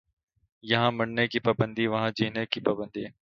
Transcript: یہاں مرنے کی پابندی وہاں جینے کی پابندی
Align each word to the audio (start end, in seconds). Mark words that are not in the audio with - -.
یہاں 0.63 0.91
مرنے 0.91 1.27
کی 1.27 1.39
پابندی 1.39 1.87
وہاں 1.87 2.09
جینے 2.15 2.45
کی 2.45 2.59
پابندی 2.61 3.05